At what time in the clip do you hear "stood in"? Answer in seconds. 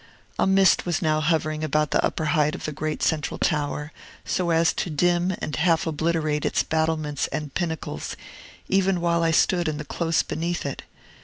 9.29-9.77